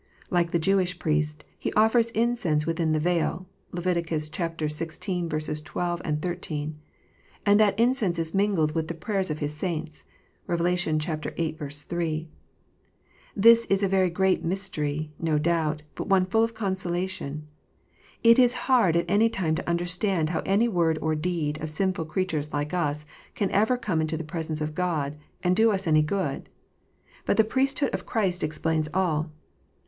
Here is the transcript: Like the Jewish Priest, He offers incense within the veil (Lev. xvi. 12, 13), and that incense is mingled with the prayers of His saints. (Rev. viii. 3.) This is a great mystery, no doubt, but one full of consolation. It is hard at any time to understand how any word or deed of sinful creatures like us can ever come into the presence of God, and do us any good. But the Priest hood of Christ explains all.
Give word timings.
Like 0.31 0.49
the 0.49 0.57
Jewish 0.57 0.97
Priest, 0.97 1.43
He 1.59 1.71
offers 1.73 2.09
incense 2.09 2.65
within 2.65 2.91
the 2.91 2.99
veil 2.99 3.45
(Lev. 3.71 3.85
xvi. 3.85 5.63
12, 5.63 6.01
13), 6.19 6.79
and 7.45 7.59
that 7.59 7.79
incense 7.79 8.17
is 8.17 8.33
mingled 8.33 8.73
with 8.73 8.87
the 8.87 8.95
prayers 8.95 9.29
of 9.29 9.37
His 9.37 9.53
saints. 9.53 10.03
(Rev. 10.47 10.57
viii. 10.61 11.55
3.) 11.55 12.29
This 13.35 13.65
is 13.67 13.83
a 13.83 14.09
great 14.09 14.43
mystery, 14.43 15.11
no 15.19 15.37
doubt, 15.37 15.83
but 15.93 16.07
one 16.09 16.25
full 16.25 16.43
of 16.43 16.55
consolation. 16.55 17.45
It 18.23 18.39
is 18.39 18.53
hard 18.65 18.95
at 18.95 19.05
any 19.07 19.29
time 19.29 19.53
to 19.53 19.69
understand 19.69 20.31
how 20.31 20.39
any 20.47 20.67
word 20.67 20.97
or 20.99 21.13
deed 21.13 21.61
of 21.61 21.69
sinful 21.69 22.05
creatures 22.05 22.51
like 22.51 22.73
us 22.73 23.05
can 23.35 23.51
ever 23.51 23.77
come 23.77 24.01
into 24.01 24.17
the 24.17 24.23
presence 24.23 24.61
of 24.61 24.73
God, 24.73 25.15
and 25.43 25.55
do 25.55 25.69
us 25.69 25.85
any 25.85 26.01
good. 26.01 26.49
But 27.23 27.37
the 27.37 27.43
Priest 27.43 27.77
hood 27.77 27.93
of 27.93 28.07
Christ 28.07 28.43
explains 28.43 28.89
all. 28.95 29.29